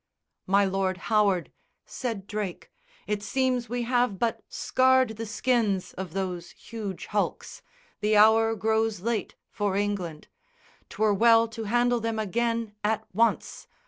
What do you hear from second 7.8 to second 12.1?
the hour grows late for England. 'Twere well to handle